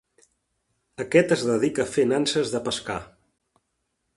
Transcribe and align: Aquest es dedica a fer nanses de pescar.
Aquest 1.03 1.35
es 1.35 1.43
dedica 1.49 1.83
a 1.85 1.91
fer 1.97 2.07
nanses 2.15 2.55
de 2.55 2.63
pescar. 2.69 2.99